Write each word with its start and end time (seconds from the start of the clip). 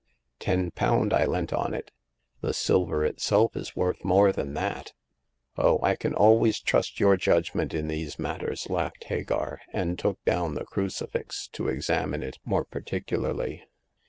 Ten 0.39 0.71
pound 0.71 1.13
I 1.13 1.25
lent 1.25 1.53
on 1.53 1.75
it; 1.75 1.91
the 2.41 2.55
silver 2.55 3.05
itself 3.05 3.55
is 3.55 3.75
worth 3.75 4.03
more 4.03 4.31
than 4.31 4.55
that!" 4.55 4.93
"Oh, 5.59 5.77
I 5.83 5.95
can 5.95 6.15
always 6.15 6.59
trust 6.59 6.99
your 6.99 7.17
judgment 7.17 7.71
in 7.71 7.85
no 7.85 7.93
Hagar 7.93 8.03
of 8.03 8.07
the 8.07 8.07
Pawn 8.07 8.07
Shop, 8.07 8.09
these 8.09 8.19
matters," 8.19 8.69
laughed 8.71 9.03
Hagar, 9.03 9.59
and 9.71 9.99
took 9.99 10.25
down 10.25 10.55
the 10.55 10.65
crucifix 10.65 11.47
to 11.49 11.67
examine 11.67 12.23
it 12.23 12.39
more 12.43 12.65
particularly. 12.65 13.63